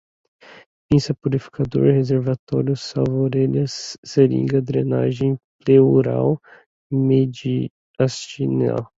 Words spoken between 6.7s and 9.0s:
mediastinal